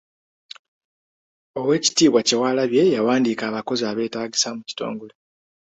[1.59, 5.13] Oweekitiibwa Kyewalabye yawandiika abakozi abeetaagisa mu kitongole.